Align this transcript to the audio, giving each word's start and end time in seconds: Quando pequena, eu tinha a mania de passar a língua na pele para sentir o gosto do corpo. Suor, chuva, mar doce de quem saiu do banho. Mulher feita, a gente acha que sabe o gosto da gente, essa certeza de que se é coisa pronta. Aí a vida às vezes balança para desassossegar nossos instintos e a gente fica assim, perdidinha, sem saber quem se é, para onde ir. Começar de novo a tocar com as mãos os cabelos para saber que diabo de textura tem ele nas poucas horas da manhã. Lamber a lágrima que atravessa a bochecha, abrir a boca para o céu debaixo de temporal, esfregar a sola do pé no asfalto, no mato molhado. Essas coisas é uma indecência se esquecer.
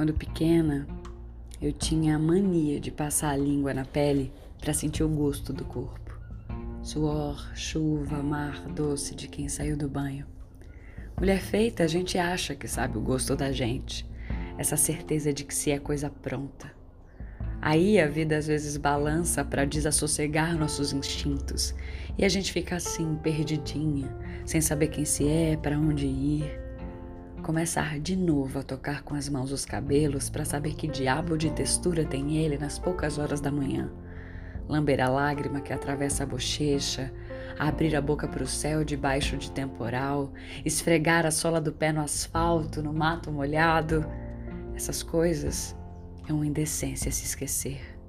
Quando 0.00 0.14
pequena, 0.14 0.86
eu 1.60 1.74
tinha 1.74 2.16
a 2.16 2.18
mania 2.18 2.80
de 2.80 2.90
passar 2.90 3.32
a 3.32 3.36
língua 3.36 3.74
na 3.74 3.84
pele 3.84 4.32
para 4.58 4.72
sentir 4.72 5.04
o 5.04 5.08
gosto 5.10 5.52
do 5.52 5.62
corpo. 5.62 6.18
Suor, 6.82 7.54
chuva, 7.54 8.22
mar 8.22 8.66
doce 8.68 9.14
de 9.14 9.28
quem 9.28 9.46
saiu 9.46 9.76
do 9.76 9.90
banho. 9.90 10.24
Mulher 11.18 11.42
feita, 11.42 11.84
a 11.84 11.86
gente 11.86 12.16
acha 12.16 12.54
que 12.54 12.66
sabe 12.66 12.96
o 12.96 13.02
gosto 13.02 13.36
da 13.36 13.52
gente, 13.52 14.08
essa 14.56 14.74
certeza 14.74 15.34
de 15.34 15.44
que 15.44 15.54
se 15.54 15.70
é 15.70 15.78
coisa 15.78 16.08
pronta. 16.08 16.72
Aí 17.60 18.00
a 18.00 18.08
vida 18.08 18.38
às 18.38 18.46
vezes 18.46 18.78
balança 18.78 19.44
para 19.44 19.66
desassossegar 19.66 20.56
nossos 20.56 20.94
instintos 20.94 21.74
e 22.16 22.24
a 22.24 22.28
gente 22.30 22.54
fica 22.54 22.76
assim, 22.76 23.16
perdidinha, 23.16 24.08
sem 24.46 24.62
saber 24.62 24.88
quem 24.88 25.04
se 25.04 25.28
é, 25.28 25.58
para 25.58 25.78
onde 25.78 26.06
ir. 26.06 26.69
Começar 27.42 27.98
de 27.98 28.14
novo 28.14 28.58
a 28.58 28.62
tocar 28.62 29.02
com 29.02 29.14
as 29.14 29.28
mãos 29.28 29.50
os 29.50 29.64
cabelos 29.64 30.28
para 30.28 30.44
saber 30.44 30.74
que 30.74 30.86
diabo 30.86 31.38
de 31.38 31.50
textura 31.50 32.04
tem 32.04 32.36
ele 32.36 32.58
nas 32.58 32.78
poucas 32.78 33.18
horas 33.18 33.40
da 33.40 33.50
manhã. 33.50 33.90
Lamber 34.68 35.00
a 35.00 35.08
lágrima 35.08 35.60
que 35.60 35.72
atravessa 35.72 36.22
a 36.22 36.26
bochecha, 36.26 37.12
abrir 37.58 37.96
a 37.96 38.00
boca 38.00 38.28
para 38.28 38.42
o 38.42 38.46
céu 38.46 38.84
debaixo 38.84 39.36
de 39.38 39.50
temporal, 39.50 40.32
esfregar 40.64 41.24
a 41.24 41.30
sola 41.30 41.60
do 41.60 41.72
pé 41.72 41.92
no 41.92 42.02
asfalto, 42.02 42.82
no 42.82 42.92
mato 42.92 43.32
molhado. 43.32 44.04
Essas 44.76 45.02
coisas 45.02 45.74
é 46.28 46.32
uma 46.32 46.46
indecência 46.46 47.10
se 47.10 47.24
esquecer. 47.24 47.99